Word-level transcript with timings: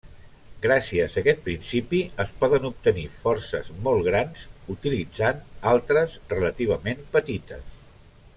Gràcies 0.61 1.17
a 1.17 1.19
aquest 1.21 1.43
principi 1.49 1.99
es 2.23 2.31
poden 2.43 2.65
obtenir 2.71 3.05
forces 3.25 3.69
molt 3.89 4.03
grans 4.09 4.49
utilitzant 4.77 5.45
altres 5.75 6.19
relativament 6.37 7.07
petites. 7.19 7.75